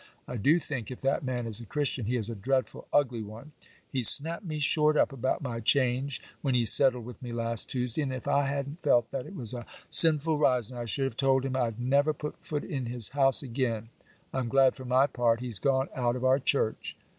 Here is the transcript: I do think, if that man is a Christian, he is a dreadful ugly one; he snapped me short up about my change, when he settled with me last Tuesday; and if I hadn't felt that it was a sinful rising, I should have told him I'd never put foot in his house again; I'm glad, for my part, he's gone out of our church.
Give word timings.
I 0.27 0.35
do 0.35 0.57
think, 0.57 0.89
if 0.89 0.99
that 1.01 1.23
man 1.23 1.45
is 1.45 1.59
a 1.61 1.65
Christian, 1.67 2.05
he 2.05 2.15
is 2.15 2.27
a 2.27 2.33
dreadful 2.35 2.87
ugly 2.91 3.21
one; 3.21 3.51
he 3.87 4.01
snapped 4.01 4.43
me 4.43 4.57
short 4.57 4.97
up 4.97 5.13
about 5.13 5.43
my 5.43 5.59
change, 5.59 6.19
when 6.41 6.55
he 6.55 6.65
settled 6.65 7.05
with 7.05 7.21
me 7.21 7.31
last 7.31 7.69
Tuesday; 7.69 8.01
and 8.01 8.11
if 8.11 8.27
I 8.27 8.47
hadn't 8.47 8.81
felt 8.81 9.11
that 9.11 9.27
it 9.27 9.35
was 9.35 9.53
a 9.53 9.67
sinful 9.89 10.39
rising, 10.39 10.75
I 10.75 10.85
should 10.85 11.05
have 11.05 11.17
told 11.17 11.45
him 11.45 11.55
I'd 11.55 11.79
never 11.79 12.13
put 12.15 12.43
foot 12.43 12.63
in 12.63 12.87
his 12.87 13.09
house 13.09 13.43
again; 13.43 13.89
I'm 14.33 14.49
glad, 14.49 14.75
for 14.75 14.85
my 14.85 15.05
part, 15.05 15.39
he's 15.39 15.59
gone 15.59 15.87
out 15.95 16.15
of 16.15 16.25
our 16.25 16.39
church. 16.39 16.97